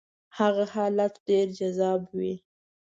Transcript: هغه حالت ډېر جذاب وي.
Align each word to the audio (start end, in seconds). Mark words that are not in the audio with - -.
هغه 0.37 0.63
حالت 0.73 1.13
ډېر 1.27 1.47
جذاب 1.59 2.01
وي. 2.17 2.33